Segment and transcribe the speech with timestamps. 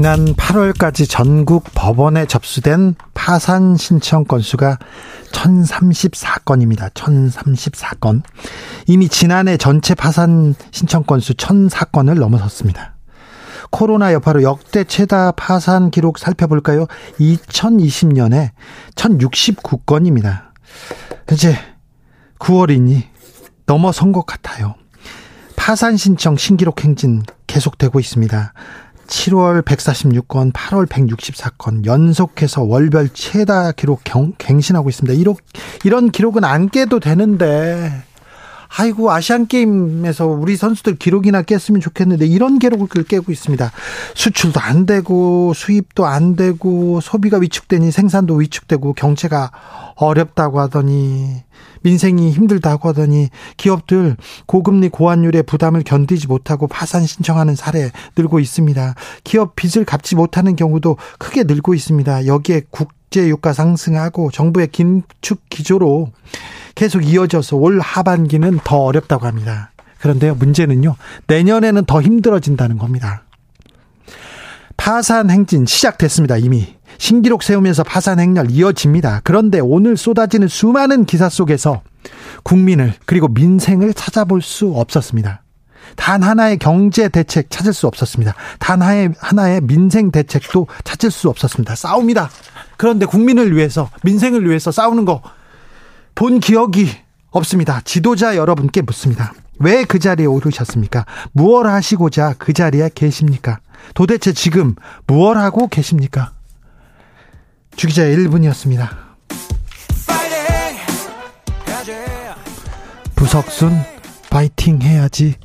[0.00, 4.78] 지난 8월까지 전국 법원에 접수된 파산 신청 건수가
[5.30, 6.90] 1034건입니다.
[6.94, 8.22] 1034건.
[8.86, 12.94] 이미 지난해 전체 파산 신청 건수 1004건을 넘어섰습니다.
[13.70, 16.86] 코로나 여파로 역대 최다 파산 기록 살펴볼까요?
[17.20, 18.52] 2020년에
[18.94, 20.44] 1069건입니다.
[21.30, 21.54] 이제
[22.38, 23.02] 9월이니
[23.66, 24.76] 넘어선 것 같아요.
[25.56, 28.54] 파산 신청 신기록 행진 계속되고 있습니다.
[29.10, 35.18] 7월 146건, 8월 164건 연속해서 월별 최다 기록 경, 갱신하고 있습니다.
[35.18, 35.34] 이런
[35.84, 38.04] 이런 기록은 안 깨도 되는데
[38.78, 43.72] 아이고 아시안 게임에서 우리 선수들 기록이나 깼으면 좋겠는데 이런 기록을 깨고 있습니다.
[44.14, 49.50] 수출도 안 되고 수입도 안 되고 소비가 위축되니 생산도 위축되고 경제가
[50.06, 51.42] 어렵다고 하더니
[51.82, 58.94] 민생이 힘들다고 하더니 기업들 고금리 고환율의 부담을 견디지 못하고 파산 신청하는 사례 늘고 있습니다.
[59.24, 62.26] 기업 빚을 갚지 못하는 경우도 크게 늘고 있습니다.
[62.26, 66.12] 여기에 국제 유가 상승하고 정부의 긴축 기조로
[66.74, 69.72] 계속 이어져서 올 하반기는 더 어렵다고 합니다.
[70.00, 73.24] 그런데요, 문제는요, 내년에는 더 힘들어진다는 겁니다.
[74.78, 76.79] 파산 행진 시작됐습니다, 이미.
[77.00, 79.22] 신기록 세우면서 파산 행렬 이어집니다.
[79.24, 81.80] 그런데 오늘 쏟아지는 수많은 기사 속에서
[82.42, 85.42] 국민을 그리고 민생을 찾아볼 수 없었습니다.
[85.96, 88.34] 단 하나의 경제 대책 찾을 수 없었습니다.
[88.58, 91.74] 단 하나의, 하나의 민생 대책도 찾을 수 없었습니다.
[91.74, 92.30] 싸웁니다.
[92.76, 95.22] 그런데 국민을 위해서, 민생을 위해서 싸우는 거
[96.14, 96.86] 본 기억이
[97.30, 97.80] 없습니다.
[97.84, 99.32] 지도자 여러분께 묻습니다.
[99.58, 101.06] 왜 그 자리에 오르셨습니까?
[101.32, 103.60] 무엇 하시고자 그 자리에 계십니까?
[103.94, 104.74] 도대체 지금
[105.06, 106.32] 무엇 하고 계십니까?
[107.80, 108.90] 주기자의 1분이었습니다.
[113.16, 113.72] 부석순
[114.28, 115.36] 파이팅 해야지.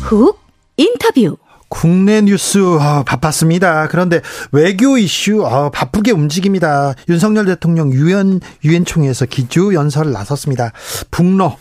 [0.00, 0.40] 훅
[0.78, 1.36] 인터뷰.
[1.68, 3.88] 국내 뉴스 어, 바빴습니다.
[3.88, 6.94] 그런데 외교 이슈 어, 바쁘게 움직입니다.
[7.10, 10.72] 윤석열 대통령 유엔 유엔 총회에서 기조 연설을 나섰습니다.
[11.10, 11.58] 북러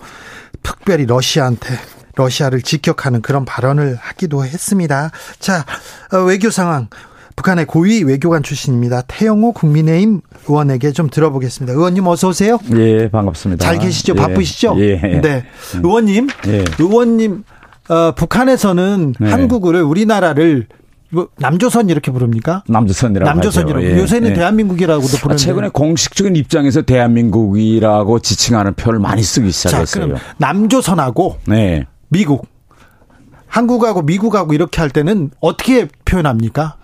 [0.64, 1.76] 특별히 러시아한테
[2.16, 5.12] 러시아를 직격하는 그런 발언을 하기도 했습니다.
[5.40, 5.66] 자,
[6.14, 6.88] 어, 외교 상황.
[7.36, 9.02] 북한의 고위 외교관 출신입니다.
[9.08, 11.74] 태영호 국민의힘 의원에게 좀 들어보겠습니다.
[11.74, 12.60] 의원님 어서 오세요.
[12.76, 13.66] 예, 반갑습니다.
[13.66, 14.14] 잘 계시죠?
[14.16, 14.76] 예, 바쁘시죠?
[14.78, 14.98] 예.
[15.20, 15.44] 네.
[15.84, 16.64] 의원님, 예.
[16.78, 17.44] 의원님
[17.90, 19.30] 어, 북한에서는 네.
[19.30, 20.68] 한국을 우리나라를
[21.14, 22.64] 뭐 남조선 이렇게 부릅니까?
[22.68, 23.86] 남조선이라고 남조선이라고.
[23.86, 24.34] 예, 요새는 예.
[24.34, 30.06] 대한민국이라고도 아, 부르는데 최근에 공식적인 입장에서 대한민국이라고 지칭하는 표를 많이 쓰기 자 시작했어요.
[30.08, 31.86] 그럼 남조선하고 네.
[32.10, 32.48] 미국
[33.48, 36.78] 한국하고 미국하고 이렇게 할 때는 어떻게 표현합니까?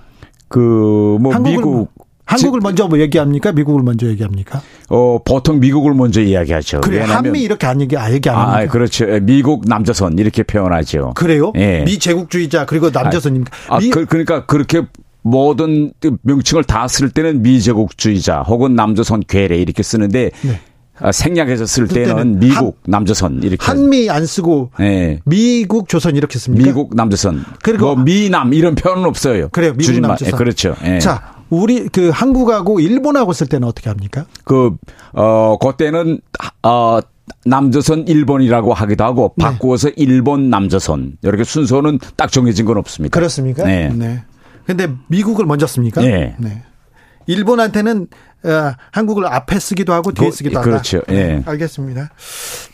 [0.48, 1.92] 그뭐 한국을 미국
[2.30, 3.52] 한국을 먼저 뭐 얘기합니까?
[3.52, 4.62] 미국을 먼저 얘기합니까?
[4.90, 6.82] 어 보통 미국을 먼저 이야기하죠.
[6.82, 8.58] 그래 한미 이렇게 안 얘기 아 얘기 안 합니까?
[8.60, 9.10] 아, 그렇죠.
[9.12, 11.14] 예, 미국 남조선 이렇게 표현하죠.
[11.16, 11.52] 그래요?
[11.56, 11.84] 예.
[11.86, 13.52] 미 제국주의자 그리고 남조선입니까?
[13.70, 14.84] 아, 미, 그, 그러니까 그렇게
[15.22, 20.60] 모든 그 명칭을 다 쓸 때는 미제국주의자 혹은 남조선 괴뢰 이렇게 쓰는데 네.
[21.02, 25.20] 아, 생략해서 쓸 그때는 때는 미국 남조선 이렇게 한미 안 쓰고 예.
[25.26, 26.64] 미국 조선 이렇게 씁니까?
[26.66, 29.50] 미국 남조선 그리고- 뭐 미남 이런 표현은 없어요.
[29.50, 29.72] 그래요.
[29.72, 30.10] 미국 줄임말.
[30.10, 30.34] 남조선.
[30.34, 30.76] 예, 그렇죠.
[30.86, 31.00] 예.
[31.00, 34.26] 자, 우리 그 한국하고 일본하고 쓸 때는 어떻게 합니까?
[34.44, 34.76] 그,
[35.14, 36.20] 어, 그때는,
[36.64, 37.00] 어,
[37.46, 39.46] 남조선 일본이라고 하기도 하고 네.
[39.46, 43.14] 바꾸어서 일본 남조선 이렇게 순서는 딱 정해진 건 없습니다.
[43.18, 43.64] 그렇습니까?
[43.66, 44.24] 네.
[44.66, 46.02] 근데 미국을 먼저 씁니까?
[46.02, 46.36] 네.
[47.28, 48.08] 일본한테는
[48.44, 50.70] 어, 한국을 앞에 쓰기도 하고 뒤에 그- 쓰기도 하다.
[50.70, 51.02] 그렇죠.
[51.10, 51.14] 예.
[51.14, 52.10] 네, 알겠습니다.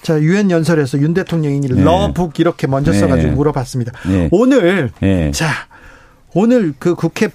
[0.03, 1.83] 자, 유엔 연설에서 윤 대통령이 네.
[1.83, 3.00] 러북 이렇게 먼저 네.
[3.00, 3.91] 써가지고 물어봤습니다.
[4.07, 4.29] 네.
[4.31, 5.31] 오늘 네.
[5.31, 5.47] 자
[6.33, 7.29] 오늘 그 국회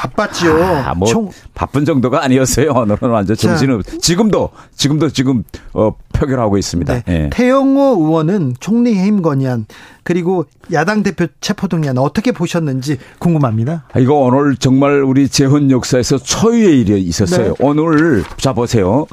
[0.00, 0.64] 바빴지요.
[0.64, 2.70] 아, 뭐 총 바쁜 정도가 아니었어요.
[2.76, 3.48] 오늘은 완전 자.
[3.48, 6.94] 정신은 지금도 지금도 지금 어 표결하고 있습니다.
[6.94, 7.02] 네.
[7.08, 7.30] 예.
[7.32, 9.66] 태영호 의원은 총리 해임 건의안
[10.02, 13.84] 그리고 야당 대표 체포동의안 어떻게 보셨는지 궁금합니다.
[13.92, 17.48] 아, 이거 오늘 정말 우리 재헌 역사에서 초유의 일이 있었어요.
[17.48, 17.54] 네.
[17.60, 19.06] 오늘 자 보세요.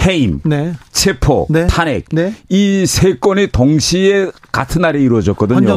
[0.00, 0.72] 해임, 네.
[0.90, 1.66] 체포, 네.
[1.68, 2.34] 탄핵 네.
[2.48, 5.76] 이세 건이 동시에 같은 날에 이루어졌거든요.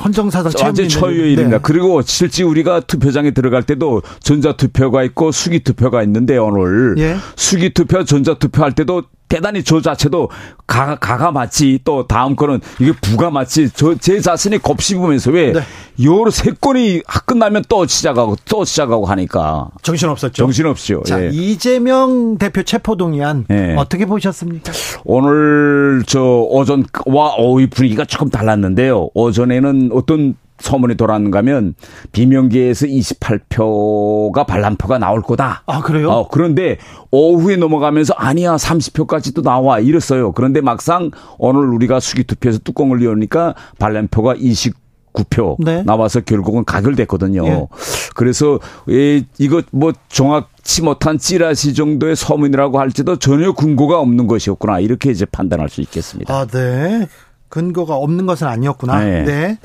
[0.00, 1.58] 헌정 헌정사상 최고 초유의 일입니다.
[1.58, 1.62] 네.
[1.62, 7.16] 그리고 실제 우리가 투표장에 들어갈 때도 전자 투표가 있고 수기 투표가 있는데 오늘 예.
[7.36, 10.28] 수기 투표, 전자 투표 할 때도 대단히 저 자체도
[10.66, 15.60] 가, 가가 맞지 또 다음 거는 이게 부가 맞지 저제 자신이 곱씹으면서 왜 네.
[16.04, 20.34] 요로 세 건이 끝나면 또 시작하고 또 시작하고 하니까 정신 없었죠.
[20.34, 21.02] 정신 없죠.
[21.06, 21.30] 자 예.
[21.32, 23.74] 이재명 대표 체포동의안 예.
[23.78, 24.70] 어떻게 보셨습니까?
[25.04, 29.08] 오늘 저 오전와 오후 분위기가 조금 달랐는데요.
[29.14, 31.74] 오전에는 어떤 소문이 돌았는가 하면
[32.12, 35.64] 비명계에서 28표가 반란표가 나올 거다.
[35.66, 36.10] 아, 그래요?
[36.10, 36.78] 어, 그런데
[37.10, 40.32] 오후에 넘어가면서 아니야 30표까지도 나와 이랬어요.
[40.32, 44.80] 그런데 막상 오늘 우리가 수기 투표에서 뚜껑을 열으니까 반란표가 20
[45.12, 45.82] 9표 네.
[45.82, 47.46] 나와서 결국은 가결됐거든요.
[47.46, 47.66] 예.
[48.14, 48.58] 그래서
[48.88, 55.26] 예, 이거 뭐 정확치 못한 찌라시 정도의 소문이라고 할지도 전혀 근거가 없는 것이었구나 이렇게 이제
[55.26, 56.34] 판단할 수 있겠습니다.
[56.34, 57.08] 아, 네.
[57.50, 59.04] 근거가 없는 것은 아니었구나.
[59.04, 59.24] 네.
[59.24, 59.58] 네.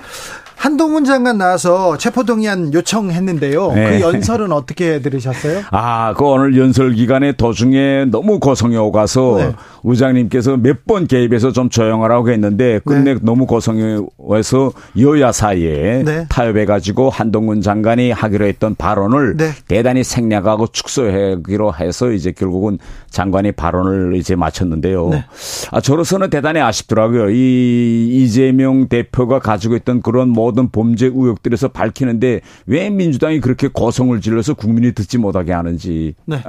[0.67, 3.69] 한동훈 장관 나와서 체포동의안 요청했는데요.
[3.69, 3.99] 그 네.
[3.99, 5.61] 그 연설은 어떻게 들으셨어요?
[5.71, 9.51] 아, 그 오늘 연설 기간에 도중에 너무 고성이 오가서 네.
[9.85, 13.19] 의장님께서 몇 번 개입해서 좀 조용하라고 했는데 끝내 네.
[13.21, 16.25] 너무 고성이 와서 여야 사이에 네.
[16.29, 19.51] 타협해가지고 한동훈 장관이 하기로 했던 발언을 네.
[19.67, 22.77] 대단히 생략하고 축소하기로 해서 이제 결국은
[23.09, 25.09] 장관이 발언을 이제 마쳤는데요.
[25.09, 25.25] 네.
[25.71, 27.31] 아, 저로서는 대단히 아쉽더라고요.
[27.31, 34.19] 이 이재명 대표가 가지고 있던 그런 모 모든 범죄 의혹들에서 밝히는데 왜 민주당이 그렇게 고성을
[34.19, 36.15] 질러서 국민이 듣지 못하게 하는지.
[36.25, 36.42] 네.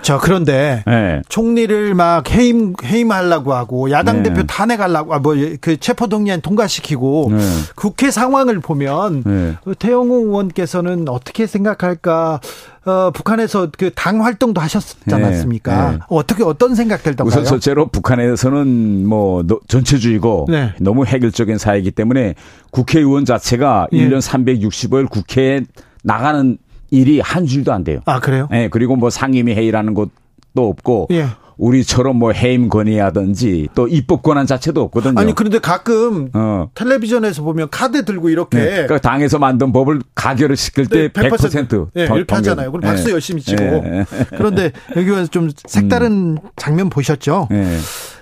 [0.00, 1.20] 자, 그런데 네.
[1.28, 4.30] 총리를 막 해임 해임하려고 하고 야당 네.
[4.30, 7.38] 대표 탄핵하려고 아, 뭐그 체포 동의안 통과시키고 네.
[7.74, 9.56] 국회 상황을 보면 네.
[9.78, 12.40] 태영호 의원께서는 어떻게 생각할까?
[12.86, 15.90] 어, 북한에서 그 당 활동도 하셨지 네, 않았습니까?
[15.90, 16.02] 네, 네.
[16.08, 17.28] 어떻게 어떤 생각 들던가요?
[17.28, 20.72] 우선 첫째로 북한에서는 뭐 전체주의고 네.
[20.80, 22.34] 너무 획일적인 사회이기 때문에
[22.70, 24.08] 국회의원 자체가 예.
[24.08, 25.62] 1년 365일 국회에
[26.04, 26.58] 나가는
[26.90, 28.00] 일이 한 줄도 안 돼요.
[28.04, 28.46] 아 그래요?
[28.50, 30.10] 네, 그리고 뭐 상임위 회의라는 것도
[30.56, 31.26] 없고 예.
[31.58, 35.18] 우리처럼 뭐 해임 건의하든지 또 입법 권한 자체도 없거든요.
[35.18, 36.68] 아니 그런데 가끔 어.
[36.74, 38.70] 텔레비전에서 보면 카드 들고 이렇게 네.
[38.70, 42.70] 그러니까 당에서 만든 법을 가결을 시킬 때 100%, 100% 네, 이렇게 하잖아요.
[42.72, 43.12] 그럼 박수 네.
[43.12, 43.62] 열심히 치고.
[43.62, 44.04] 네.
[44.36, 46.38] 그런데 여기 와서 좀 색다른 음.
[46.56, 47.48] 장면 보셨죠?
[47.50, 47.78] 네.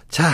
[0.08, 0.30] 자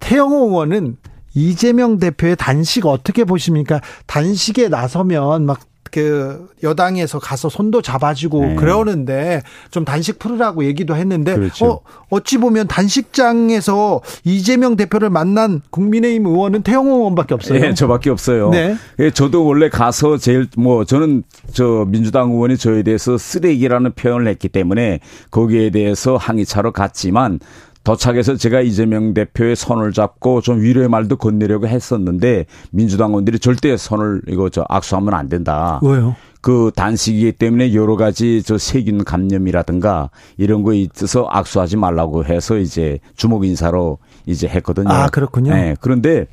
[0.00, 0.96] 태영호 의원은
[1.34, 3.80] 이재명 대표의 단식 어떻게 보십니까?
[4.06, 8.54] 단식에 나서면 막 그 여당에서 가서 손도 잡아주고 네.
[8.56, 11.66] 그러는데 좀 단식 풀으라고 얘기도 했는데 그렇죠.
[11.66, 17.60] 어 어찌 보면 단식장에서 이재명 대표를 만난 국민의힘 의원은 태영호 의원밖에 없어요.
[17.60, 18.50] 네, 저밖에 없어요.
[18.50, 18.76] 네.
[18.98, 21.22] 예, 저도 원래 가서 제일 뭐 저는
[21.52, 25.00] 저 민주당 의원이 저에 대해서 쓰레기라는 표현을 했기 때문에
[25.30, 27.40] 거기에 대해서 항의차로 갔지만
[27.84, 34.22] 도착해서 제가 이재명 대표의 손을 잡고 좀 위로의 말도 건네려고 했었는데 민주당 의원들이 절대 손을
[34.28, 35.80] 이거 저 악수하면 안 된다.
[35.82, 36.14] 왜요?
[36.40, 42.98] 그 단식이기 때문에 여러 가지 저 세균 감염이라든가 이런 거 있어서 악수하지 말라고 해서 이제
[43.14, 44.88] 주목 인사로 이제 했거든요.
[44.88, 45.52] 아, 그렇군요.
[45.52, 45.76] 네.
[45.80, 46.26] 그런데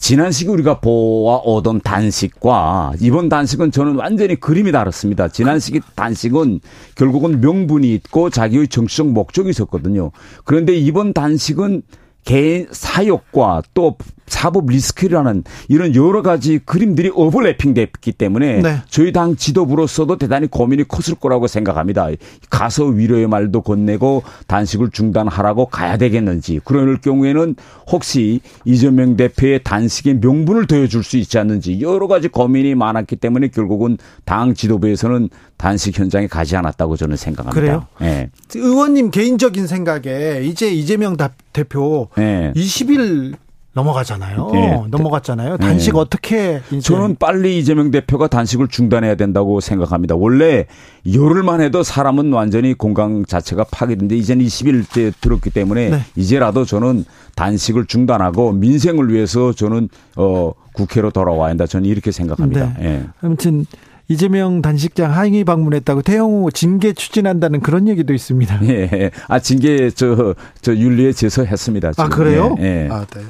[0.00, 5.28] 지난 시기 우리가 보아 오던 단식과 이번 단식은 저는 완전히 그림이 다릅니다.
[5.28, 6.60] 지난 시기 단식은
[6.94, 10.10] 결국은 명분이 있고 자기의 정치적 목적이 있었거든요.
[10.44, 11.82] 그런데 이번 단식은
[12.24, 13.96] 개인 사욕과 또
[14.30, 18.76] 사법 리스크라는 이런 여러 가지 그림들이 오버래핑 됐기 때문에 네.
[18.88, 22.08] 저희 당 지도부로서도 대단히 고민이 컸을 거라고 생각합니다.
[22.48, 27.56] 가서 위로의 말도 건네고 단식을 중단하라고 가야 되겠는지 그럴 경우에는
[27.90, 33.98] 혹시 이재명 대표의 단식의 명분을 더해줄 수 있지 않는지 여러 가지 고민이 많았기 때문에 결국은
[34.24, 37.60] 당 지도부에서는 단식 현장에 가지 않았다고 저는 생각합니다.
[37.60, 37.86] 그래요?
[38.00, 38.30] 네.
[38.54, 41.16] 의원님 개인적인 생각에 이제 이재명
[41.52, 42.52] 대표 네.
[42.54, 43.34] 20일
[43.72, 44.50] 넘어가잖아요.
[44.52, 44.82] 네.
[44.88, 45.56] 넘어갔잖아요.
[45.58, 46.00] 단식 네.
[46.00, 46.80] 어떻게 이제.
[46.80, 50.16] 저는 빨리 이재명 대표가 단식을 중단해야 된다고 생각합니다.
[50.16, 50.66] 원래
[51.12, 56.00] 열흘만 해도 사람은 완전히 건강 자체가 파괴되는데 이제는 20일째 들었기 때문에 네.
[56.16, 57.04] 이제라도 저는
[57.36, 61.66] 단식을 중단하고 민생을 위해서 저는 어 국회로 돌아와야 한다.
[61.66, 62.74] 저는 이렇게 생각합니다.
[62.78, 62.84] 네.
[62.84, 63.06] 예.
[63.22, 63.66] 아무튼
[64.10, 68.58] 이재명 단식장 항의 방문했다고 태영호 징계 추진한다는 그런 얘기도 있습니다.
[68.68, 69.12] 예.
[69.28, 71.92] 아, 징계 저, 저 윤리에 제소했습니다.
[71.92, 72.04] 지금.
[72.04, 72.56] 아, 그래요?
[72.58, 72.86] 예.
[72.86, 72.88] 예.
[72.90, 73.20] 아, 네.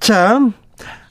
[0.00, 0.54] 참,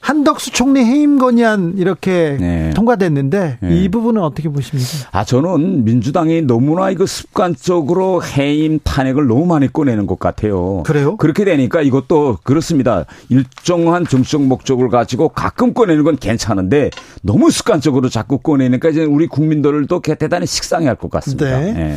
[0.02, 2.70] 한덕수 총리 해임 건의안 이렇게 네.
[2.74, 3.76] 통과됐는데 네.
[3.76, 5.08] 이 부분은 어떻게 보십니까?
[5.12, 10.82] 아 저는 민주당이 너무나 이거 습관적으로 해임 탄핵을 너무 많이 꺼내는 것 같아요.
[10.82, 11.16] 그래요?
[11.18, 13.04] 그렇게 되니까 이것도 그렇습니다.
[13.28, 16.90] 일정한 정치적 목적을 가지고 가끔 꺼내는 건 괜찮은데
[17.22, 21.60] 너무 습관적으로 자꾸 꺼내니까 이제 우리 국민들도 대단히 식상해할 것 같습니다.
[21.60, 21.72] 네.
[21.72, 21.96] 네.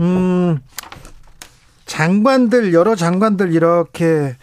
[0.00, 0.58] 음
[1.86, 4.34] 장관들 여러 장관들 이렇게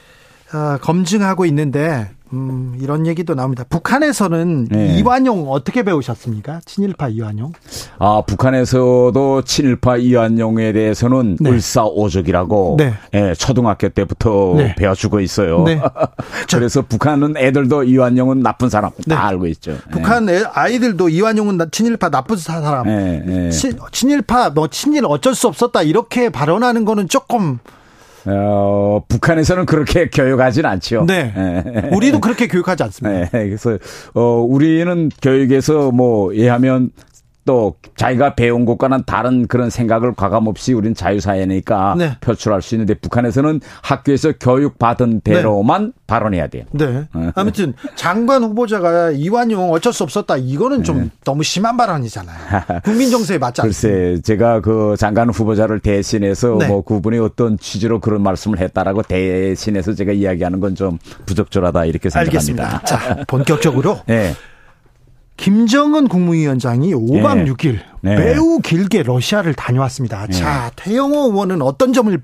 [0.53, 3.63] 어, 검증하고 있는데 음, 이런 얘기도 나옵니다.
[3.69, 4.97] 북한에서는 네.
[4.97, 6.61] 이완용 어떻게 배우셨습니까?
[6.65, 7.51] 친일파 이완용.
[7.99, 11.51] 아, 북한에서도 친일파 이완용에 대해서는 네.
[11.51, 12.93] 을사오적이라고 네.
[13.13, 14.75] 예, 초등학교 때부터 네.
[14.75, 15.63] 배워주고 있어요.
[15.63, 15.79] 네.
[16.51, 19.13] 그래서 북한은 애들도 이완용은 나쁜 사람 다 네.
[19.15, 19.77] 알고 있죠.
[19.91, 22.87] 북한 애- 아이들도 이완용은 나- 친일파 나쁜 사람.
[22.87, 23.49] 예, 예.
[23.51, 27.59] 친, 친일파 뭐 친일 어쩔 수 없었다 이렇게 발언하는 거는 조금
[28.25, 31.05] 어, 북한에서는 그렇게 교육하진 않죠.
[31.07, 31.33] 네.
[31.35, 31.89] 예.
[31.95, 33.29] 우리도 그렇게 교육하지 않습니다.
[33.29, 33.77] 네, 그래서
[34.13, 36.91] 어 우리는 교육에서 뭐 예하면
[37.45, 42.17] 또 자기가 배운 것과는 다른 그런 생각을 과감 없이 우리는 자유사회니까 네.
[42.19, 46.65] 표출할 수 있는데 북한에서는 학교에서 교육받은 대로만 발언해야 돼요.
[46.71, 47.07] 네.
[47.35, 50.37] 아무튼 장관 후보자가 이완용 어쩔 수 없었다.
[50.37, 51.09] 이거는 좀 네.
[51.23, 52.37] 너무 심한 발언이잖아요.
[52.83, 53.63] 국민 정서에 맞지 않습니다.
[54.13, 56.67] 글쎄, 제가 그 장관 후보자를 대신해서 네.
[56.67, 60.97] 뭐 그분이 어떤 취지로 그런 말씀을 했다라고 대신해서 제가 이야기하는 건 좀
[61.27, 62.63] 부적절하다 이렇게 생각합니다.
[62.63, 62.81] 알겠습니다.
[62.85, 64.33] 자, 본격적으로 네.
[65.37, 67.51] 김정은 국무위원장이 5박 네.
[67.51, 68.15] 6일 네.
[68.15, 70.27] 매우 길게 러시아를 다녀왔습니다.
[70.27, 72.21] 자, 태영호 의원은 어떤 점을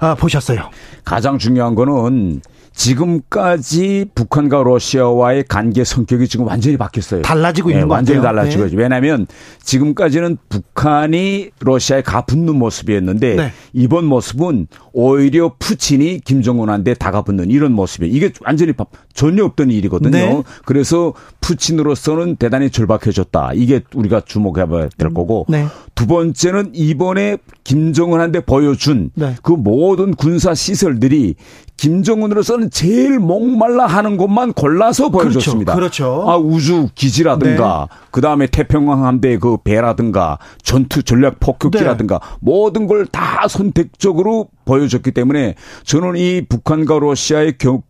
[0.00, 0.70] 아, 보셨어요?
[1.04, 2.42] 가장 중요한 거는
[2.74, 7.22] 지금까지 북한과 러시아와의 관계 성격이 지금 완전히 바뀌었어요.
[7.22, 8.36] 달라지고 예, 있는 것 완전히 같아요.
[8.36, 8.68] 달라지고 네.
[8.68, 8.78] 있죠.
[8.78, 9.26] 왜냐하면
[9.62, 13.52] 지금까지는 북한이 러시아에 가붙는 모습이었는데 네.
[13.72, 18.14] 이번 모습은 오히려 푸틴이 김정은한테 다가붙는 이런 모습이에요.
[18.14, 20.10] 이게 완전히 바- 전혀 없던 일이거든요.
[20.10, 20.42] 네.
[20.64, 23.52] 그래서 푸틴으로서는 대단히 절박해졌다.
[23.54, 25.66] 이게 우리가 주목해봐야 될 거고 네.
[25.94, 29.34] 두 번째는 이번에 김정은한테 보여준 네.
[29.42, 31.34] 그 모든 군사 시설들이
[31.76, 35.74] 김정은으로서는 제일 목말라 하는 것만 골라서 보여줬습니다.
[35.74, 36.24] 그렇죠.
[36.28, 42.36] 아, 우주 기지라든가, 그 다음에 태평양 함대 그 배라든가, 전투 전략 폭격기라든가, 네.
[42.40, 45.54] 모든 걸 다 선택적으로 보여줬기 때문에
[45.84, 47.82] 저는 이 북한과 러시아의 경,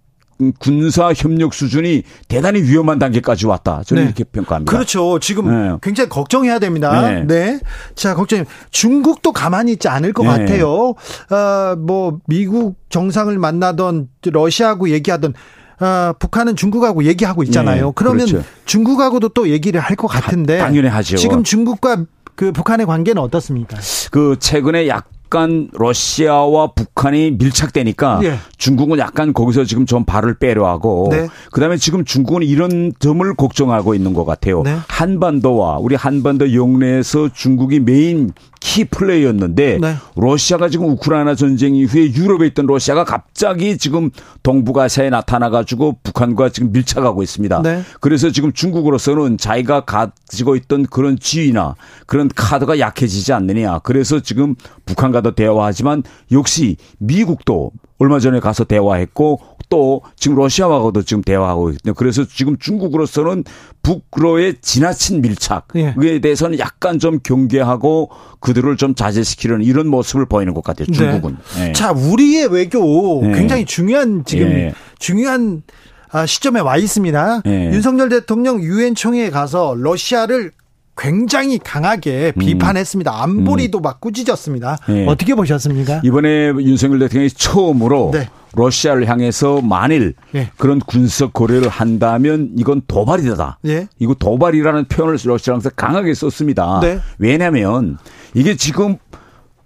[0.59, 3.83] 군사 협력 수준이 대단히 위험한 단계까지 왔다.
[3.87, 4.07] 저는 네.
[4.09, 4.71] 이렇게 평가합니다.
[4.73, 5.21] 그렇죠.
[5.21, 5.77] 지금 네.
[5.81, 7.01] 굉장히 걱정해야 됩니다.
[7.03, 7.25] 네.
[7.25, 7.61] 네.
[7.95, 8.45] 자, 걱정.
[8.71, 10.29] 중국도 가만히 있지 않을 것 네.
[10.31, 10.95] 같아요.
[11.31, 15.35] 아, 뭐 미국 정상을 만나던 러시아하고 얘기하던
[15.79, 17.87] 아, 북한은 중국하고 얘기하고 있잖아요.
[17.87, 18.47] 네, 그러면 그렇죠.
[18.65, 21.17] 중국하고도 또 얘기를 할 것 같은데 당연히 하죠.
[21.17, 23.77] 지금 중국과 그 북한의 관계는 어떻습니까?
[24.11, 28.37] 그 최근에 약 간 러시아와 북한이 밀착되니까 예.
[28.59, 31.27] 중국은 약간 거기서 지금 좀 발을 빼려 하고 네.
[31.53, 34.61] 그다음에 지금 중국은 이런 점을 걱정하고 있는 것 같아요.
[34.63, 34.77] 네.
[34.89, 38.33] 한반도와 우리 한반도 영내에서 중국이 메인
[38.63, 39.97] 키 플레이였는데 네.
[40.15, 44.11] 러시아가 지금 우크라이나 전쟁 이후에 유럽에 있던 러시아가 갑자기 지금
[44.45, 47.63] 동북아시아에 나타나 가지고 북한과 지금 밀착하고 있습니다.
[47.63, 47.83] 네.
[48.01, 51.75] 그래서 지금 중국으로서는 자기가 가지고 있던 그런 지위나
[52.07, 53.81] 그런 카드가 약해지지 않느냐.
[53.81, 54.55] 그래서 지금
[54.87, 59.41] 북한과도 대화하지만 역시 미국도 얼마 전에 가서 대화했고
[59.73, 61.95] 또 지금 러시아와도 지금 대화하고 있거든요.
[61.95, 63.45] 그래서 지금 중국으로서는
[63.83, 66.21] 북로의 지나친 밀착에 예.
[66.21, 68.11] 대해서는 약간 좀 경계하고
[68.41, 70.89] 그들을 좀 자제시키려는 이런 모습을 보이는 것 같아요.
[70.93, 71.39] 중국은.
[71.57, 71.69] 네.
[71.71, 71.73] 예.
[71.73, 73.33] 자, 우리의 외교 네.
[73.33, 74.75] 굉장히 중요한 지금 예.
[74.99, 75.63] 중요한
[76.11, 77.41] 아, 시점에 와 있습니다.
[77.47, 77.71] 예.
[77.73, 80.53] 윤석열 대통령 유엔 총회에 가서 러시아를
[80.97, 83.23] 굉장히 강하게 비판했습니다.
[83.23, 84.79] 안보리도 막 꾸짖었습니다.
[84.89, 84.97] 음.
[84.97, 85.07] 예.
[85.07, 86.03] 어떻게 보셨습니까?
[86.05, 88.29] 이번에 윤석열 대통령이 처음으로 네.
[88.55, 90.51] 러시아를 향해서 만일 예.
[90.59, 93.59] 그런 군사 고려를 한다면 이건 도발이다.
[93.67, 93.89] 예.
[93.99, 96.81] 이거 도발이라는 표현을 러시아에서 강하게 썼습니다.
[96.83, 97.01] 네.
[97.19, 97.97] 왜냐하면
[98.35, 98.99] 이게 지금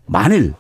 [0.07, 0.55] 만일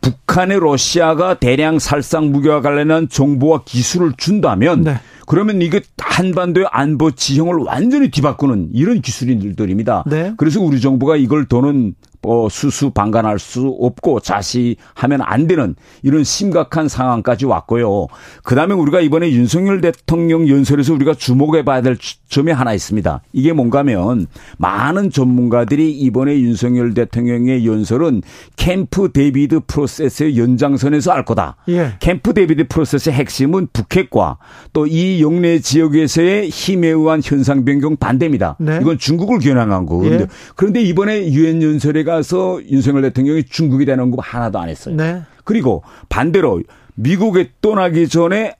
[0.00, 5.00] 북한의 러시아가 대량 살상 무기와 관련한 정보와 기술을 준다면 네.
[5.28, 10.04] 그러면 이게 한반도의 안보 지형을 완전히 뒤바꾸는 이런 기술들입니다.
[10.06, 10.32] 네.
[10.38, 16.88] 그래서 우리 정부가 이걸 더는 어, 수수 방관할 수 없고 자시하면 안 되는 이런 심각한
[16.88, 18.08] 상황까지 왔고요.
[18.42, 21.96] 그 다음에 우리가 이번에 윤석열 대통령 연설에서 우리가 주목해 봐야 될
[22.28, 23.22] 점이 하나 있습니다.
[23.32, 24.26] 이게 뭔가면
[24.58, 28.22] 많은 전문가들이 이번에 윤석열 대통령의 연설은
[28.56, 31.56] 캠프 데이비드 프로세스의 연장선에서 한 거다.
[31.68, 31.94] 예.
[32.00, 34.38] 캠프 데이비드 프로세스의 핵심은 북핵과
[34.72, 38.56] 또 이 역내 지역에서의 힘에 의한 현상 변경 반대입니다.
[38.58, 38.78] 네.
[38.80, 40.22] 이건 중국을 겨냥한 거거든요.
[40.22, 40.26] 예.
[40.56, 44.96] 그런데 이번에 유엔 연설에 가서 윤석열 대통령이 중국에 대한 언급 하나도 안 했어요.
[44.96, 45.22] 네.
[45.44, 46.62] 그리고 반대로
[46.94, 48.56] 미국에 떠나기 전에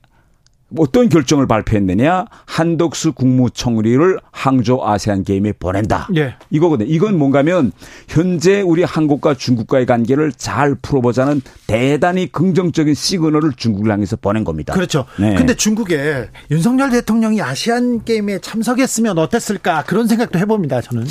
[0.77, 2.25] 어떤 결정을 발표했느냐?
[2.45, 6.07] 한덕수 국무총리를 항저우 아시안 게임에 보낸다.
[6.15, 6.35] 예.
[6.49, 6.89] 이거거든요.
[6.89, 7.71] 이건 뭔가면
[8.07, 14.73] 현재 우리 한국과 중국과의 관계를 잘 풀어보자는 대단히 긍정적인 시그널을 중국을 향해서 보낸 겁니다.
[14.73, 15.05] 그렇죠.
[15.19, 15.35] 네.
[15.35, 20.81] 근데 중국에 윤석열 대통령이 아시안 게임에 참석했으면 어땠을까 그런 생각도 해봅니다.
[20.81, 21.05] 저는.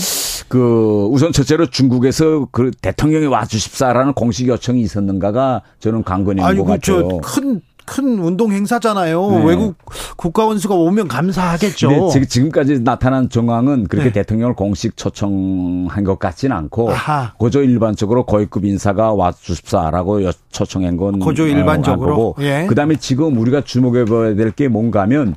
[0.48, 6.64] 그 우선 첫째로 중국에서 그 대통령이 와 주십사라는 공식 요청이 있었는가가 저는 관건인 것 아이고
[6.64, 7.20] 같아요.
[7.22, 9.30] 저큰 큰 운동 행사잖아요.
[9.30, 9.44] 네.
[9.46, 9.76] 외국
[10.16, 12.10] 국가 원수가 오면 감사하겠죠.
[12.12, 14.12] 네, 지금까지 나타난 정황은 그렇게 네.
[14.12, 17.32] 대통령을 공식 초청한 것 같지는 않고 아하.
[17.38, 22.66] 고조 일반적으로 고위급 인사가 와 주십사라고 초청한 건 고조 일반적으로 어, 예.
[22.68, 25.36] 그다음에 지금 우리가 주목해 봐야 될 게 뭔가면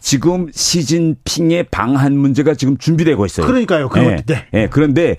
[0.00, 3.46] 지금 시진핑의 방한 문제가 지금 준비되고 있어요.
[3.46, 3.88] 그러니까요.
[3.94, 4.22] 네.
[4.26, 4.46] 네.
[4.52, 4.68] 네.
[4.70, 5.16] 그런데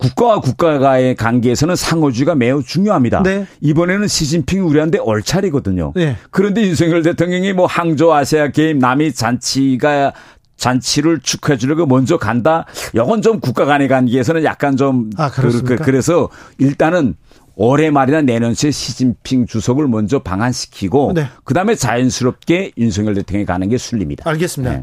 [0.00, 3.22] 국가와 국가와의 관계에서는 상호주의가 매우 중요합니다.
[3.22, 3.46] 네.
[3.60, 5.92] 이번에는 시진핑이 우리한테 얼차리거든요.
[5.94, 6.16] 네.
[6.30, 10.12] 그런데 윤석열 대통령이 뭐 항저 아시아 게임 남이 잔치가
[10.56, 12.66] 잔치를 축하해 주려고 먼저 간다.
[12.94, 16.28] 이건 좀 국가 간의 관계에서는 약간 좀 아, 그, 그, 그래서
[16.58, 17.14] 일단은
[17.56, 21.26] 올해 말이나 내년새 시진핑 주석을 먼저 방한시키고 네.
[21.44, 24.28] 그다음에 자연스럽게 윤석열 대통령이 가는 게 순리입니다.
[24.28, 24.76] 알겠습니다.
[24.76, 24.82] 네.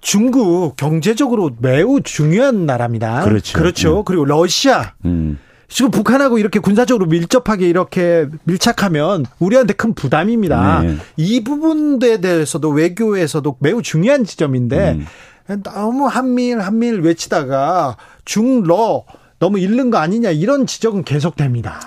[0.00, 3.22] 중국 경제적으로 매우 중요한 나라입니다.
[3.24, 3.58] 그렇죠.
[3.58, 3.98] 그렇죠.
[3.98, 4.04] 음.
[4.04, 4.94] 그리고 러시아.
[5.04, 5.38] 음.
[5.68, 10.80] 지금 북한하고 이렇게 군사적으로 밀접하게 이렇게 밀착하면 우리한테 큰 부담입니다.
[10.80, 10.96] 네.
[11.16, 15.62] 이 부분에 대해서도 외교에서도 매우 중요한 지점인데 음.
[15.62, 19.04] 너무 한밀 한밀 외치다가 중러
[19.38, 21.80] 너무 잃는 거 아니냐 이런 지적은 계속됩니다.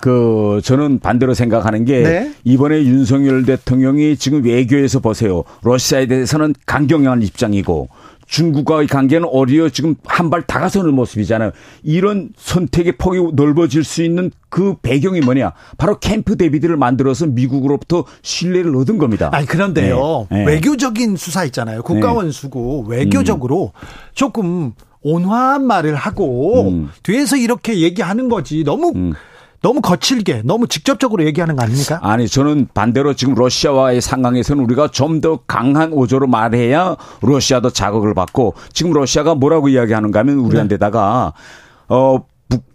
[0.00, 2.32] 그 저는 반대로 생각하는 게 네?
[2.44, 5.44] 이번에 윤석열 대통령이 지금 외교에서 보세요.
[5.62, 7.88] 러시아에 대해서는 강경한 입장이고
[8.26, 11.52] 중국과의 관계는 어리어 지금 한 발 다가서는 모습이잖아요.
[11.82, 15.52] 이런 선택의 폭이 넓어질 수 있는 그 배경이 뭐냐?
[15.78, 19.30] 바로 캠프 데비드를 만들어서 미국으로부터 신뢰를 얻은 겁니다.
[19.32, 20.26] 아니 그런데요.
[20.30, 20.44] 네.
[20.44, 20.44] 네.
[20.44, 21.82] 외교적인 수사 있잖아요.
[21.82, 23.86] 국가원 수고 외교적으로 음.
[24.12, 26.90] 조금 온화한 말을 하고 음.
[27.02, 29.14] 뒤에서 이렇게 얘기하는 거지 너무 음.
[29.60, 31.98] 너무 거칠게 너무 직접적으로 얘기하는 거 아닙니까?
[32.02, 38.54] 아니 저는 반대로 지금 러시아와의 상황에서는 우리가 좀 더 강한 오조로 말해야 러시아도 자극을 받고
[38.72, 41.94] 지금 러시아가 뭐라고 이야기하는가 하면 우리한테다가 네.
[41.94, 42.24] 어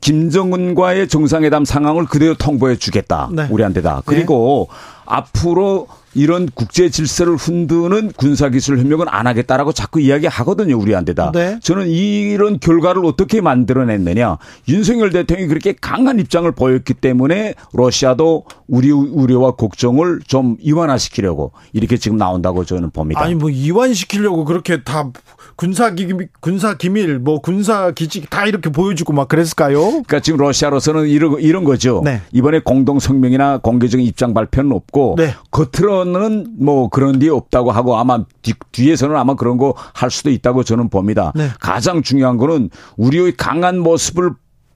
[0.01, 3.29] 김정은과의 정상회담 상황을 그대로 통보해 주겠다.
[3.31, 3.47] 네.
[3.49, 4.03] 우리한테다.
[4.05, 4.75] 그리고 네.
[5.05, 11.31] 앞으로 이런 국제 질서를 흔드는 군사기술 협력은 안 하겠다라고 자꾸 이야기하거든요, 우리한테다.
[11.31, 11.59] 네.
[11.61, 14.37] 저는 이런 결과를 어떻게 만들어냈느냐.
[14.67, 22.17] 윤석열 대통령이 그렇게 강한 입장을 보였기 때문에 러시아도 우리 우려와 걱정을 좀 이완화시키려고 이렇게 지금
[22.17, 23.21] 나온다고 저는 봅니다.
[23.21, 25.09] 아니 뭐 이완시키려고 그렇게 다
[25.55, 29.79] 군사 기밀, 군사 기밀, 뭐 군사 기지 다 이렇게 보여주고 막 그랬을까요?
[29.79, 32.01] 그러니까 지금 러시아로서는 이런 이런 거죠.
[32.03, 32.21] 네.
[32.31, 35.33] 이번에 공동 성명이나 공개적인 입장 발표는 없고 네.
[35.51, 40.63] 겉으로는 뭐 그런 게 없다고 하고 아마 뒤, 뒤에서는 아마 그런 거 할 수도 있다고
[40.63, 41.31] 저는 봅니다.
[41.35, 41.49] 네.
[41.59, 44.31] 가장 중요한 거는 우리의 강한 모습을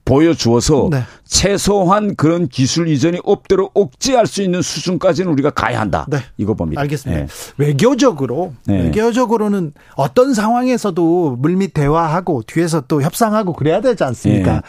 [0.08, 1.02] 보여주어서 네.
[1.24, 6.06] 최소한 그런 기술 이전이 없도록 억제할 수 있는 수준까지는 우리가 가야 한다.
[6.08, 6.18] 네.
[6.38, 6.80] 이거 봅니다.
[6.80, 7.26] 알겠습니다.
[7.26, 7.28] 네.
[7.58, 8.84] 외교적으로 네.
[8.84, 14.52] 외교적으로는 어떤 상황에서도 물밑 대화하고 뒤에서 또 협상하고 그래야 되지 않습니까?
[14.54, 14.60] 네.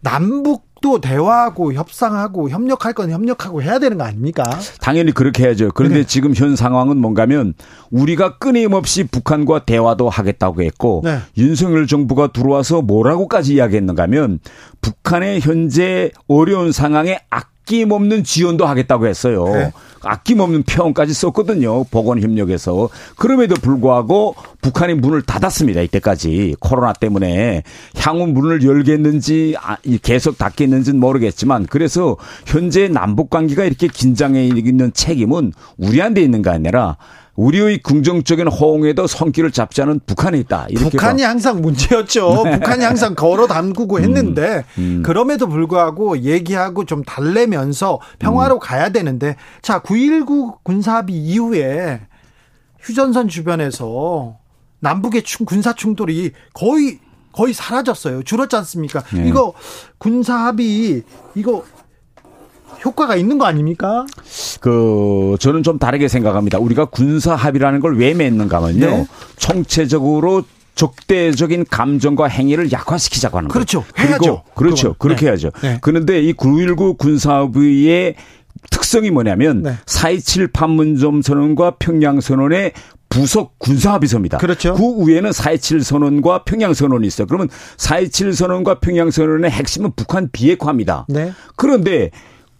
[0.00, 4.44] 남북 또 대화하고 협상하고 협력할 건 협력하고 해야 되는 거 아닙니까?
[4.80, 5.72] 당연히 그렇게 해야죠.
[5.74, 6.04] 그런데 네.
[6.06, 7.54] 지금 현 상황은 뭔가면
[7.90, 11.18] 우리가 끊임없이 북한과 대화도 하겠다고 했고 네.
[11.38, 14.38] 윤석열 정부가 들어와서 뭐라고까지 이야기했는가 하면
[14.80, 19.44] 북한의 현재 어려운 상황에 악 아낌없는 지원도 하겠다고 했어요.
[19.46, 19.72] 네.
[20.06, 21.84] 아낌없는 표현까지 썼거든요.
[21.84, 22.88] 보건협력에서.
[23.16, 25.80] 그럼에도 불구하고 북한이 문을 닫았습니다.
[25.82, 26.56] 이때까지.
[26.60, 27.62] 코로나 때문에.
[27.98, 32.16] 향후 문을 열겠는지 아, 계속 닫겠는지는 모르겠지만 그래서
[32.46, 36.96] 현재 남북 관계가 이렇게 긴장해 있는 책임은 우리한테 있는 거 아니라
[37.36, 40.68] 우리의 긍정적인 호응에도 손길을 잡지 않은 북한에 있다.
[40.74, 42.42] 북한이 항상 문제였죠.
[42.44, 42.52] 네.
[42.58, 45.02] 북한이 항상 걸어 담그고 했는데 음, 음.
[45.02, 48.60] 그럼에도 불구하고 얘기하고 좀 달래면서 평화로 음.
[48.60, 52.00] 가야 되는데 자, 9.19 군사합의 이후에
[52.80, 54.38] 휴전선 주변에서
[54.80, 57.00] 남북의 군사 충돌이 거의
[57.32, 58.22] 거의 사라졌어요.
[58.22, 59.02] 줄었지 않습니까?
[59.12, 59.28] 네.
[59.28, 59.52] 이거
[59.98, 61.02] 군사 합의
[61.34, 61.64] 이거
[62.84, 64.06] 효과가 있는 거 아닙니까?
[64.60, 66.58] 그 저는 좀 다르게 생각합니다.
[66.58, 68.86] 우리가 군사 합의라는 걸 왜 맺는가면요.
[68.86, 69.06] 네.
[69.36, 70.42] 총체적으로
[70.74, 73.84] 적대적인 감정과 행위를 약화시키자고 하는 그렇죠.
[73.96, 74.10] 거예요.
[74.10, 74.42] 해야죠.
[74.54, 74.92] 그렇죠.
[74.92, 74.96] 그건.
[74.98, 75.26] 그렇게 네.
[75.28, 75.50] 해야죠.
[75.62, 75.78] 네.
[75.80, 78.14] 그런데 이 9.19 군사합의의
[78.70, 79.76] 특성이 뭐냐면 네.
[79.86, 82.72] 4.27 판문점 선언과 평양 선언의
[83.08, 84.38] 부속 군사합의서입니다.
[84.38, 84.74] 그렇죠.
[84.74, 87.26] 그 위에는 4.27 선언과 평양 선언이 있어요.
[87.26, 91.06] 그러면 4.27 선언과 평양 선언의 핵심은 북한 비핵화입니다.
[91.08, 91.32] 네.
[91.54, 92.10] 그런데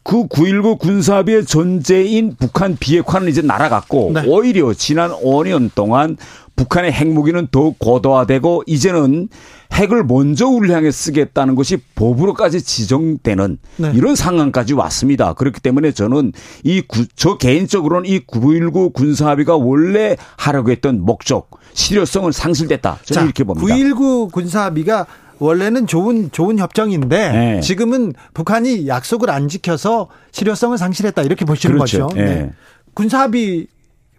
[0.06, 4.22] 그 9.19 군사비의 존재인 북한 비핵화는 이제 날아갔고 네.
[4.26, 6.16] 오히려 지난 5년 동안
[6.54, 9.28] 북한의 핵무기는 더욱 고도화되고 이제는
[9.72, 13.92] 핵을 먼저 우리를 향해 쓰겠다는 것이 법으로까지 지정되는 네.
[13.94, 15.34] 이런 상황까지 왔습니다.
[15.34, 16.32] 그렇기 때문에 저는
[16.64, 16.82] 이
[17.16, 23.00] 저 개인적으로는 이 9.19 군사합의가 원래 하려고 했던 목적, 실효성은 상실됐다.
[23.04, 23.74] 저는 자, 이렇게 봅니다.
[23.74, 25.06] 9.19 군사합의가
[25.38, 27.60] 원래는 좋은 좋은 협정인데 네.
[27.60, 32.08] 지금은 북한이 약속을 안 지켜서 실효성을 상실했다 이렇게 보시는 그렇죠.
[32.08, 32.16] 거죠.
[32.16, 32.24] 네.
[32.24, 32.52] 네.
[32.94, 33.66] 군사합의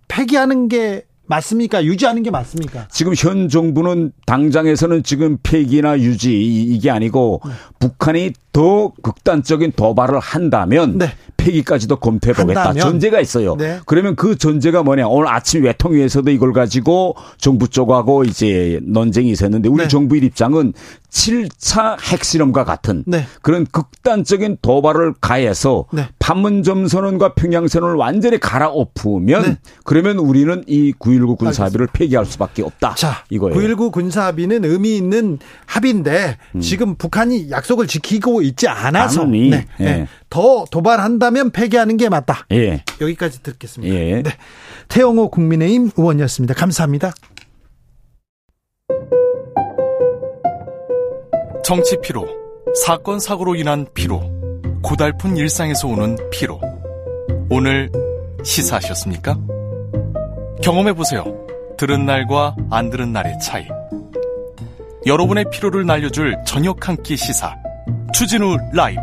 [0.08, 1.84] 폐기하는 게 맞습니까?
[1.84, 2.88] 유지하는 게 맞습니까?
[2.90, 7.52] 지금 현 정부는 당장에서는 지금 폐기나 유지 이게 아니고 네.
[7.80, 11.12] 북한이 더 극단적인 도발을 한다면 네.
[11.48, 12.74] 폐기까지도 검토해 보겠다.
[12.74, 13.56] 전제가 있어요.
[13.56, 13.80] 네.
[13.86, 15.08] 그러면 그 전제가 뭐냐?
[15.08, 19.88] 오늘 아침 외통위에서도 이걸 가지고 정부 쪽하고 이제 논쟁이 있었는데 우리 네.
[19.88, 20.74] 정부의 입장은
[21.10, 23.26] 7차 핵실험과 같은 네.
[23.42, 26.10] 그런 극단적인 도발을 가해서 네.
[26.20, 29.58] 판문점 선언과 평양 선언을 완전히 갈아엎으면 네.
[29.84, 32.96] 그러면 우리는 이 9.19 군사합의를 폐기할 수밖에 없다.
[32.96, 33.58] 자, 이거예요.
[33.58, 36.60] 9.19 군사합의는 의미 있는 합의인데 음.
[36.60, 39.50] 지금 북한이 약속을 지키고 있지 않아서 네.
[39.50, 39.68] 네.
[39.80, 40.08] 네.
[40.30, 42.46] 더 도발한다 면 폐기하는 게 맞다.
[42.52, 42.84] 예.
[43.00, 43.94] 여기까지 듣겠습니다.
[43.96, 44.22] 예.
[44.24, 44.32] 네.
[44.88, 46.56] 태영호 국민의힘 의원이었습니다.
[46.56, 47.14] 감사합니다.
[51.64, 52.26] 정치 피로,
[52.86, 54.22] 사건 사고로 인한 피로,
[54.82, 56.60] 고달픈 일상에서 오는 피로.
[57.50, 57.92] 오늘
[58.44, 59.38] 시사하셨습니까?
[60.64, 61.24] 경험해 보세요.
[61.78, 63.66] 들은 날과 안 들은 날의 차이.
[65.06, 67.54] 여러분의 피로를 날려줄 저녁 한 끼 시사.
[68.14, 69.02] 추진우 라이브.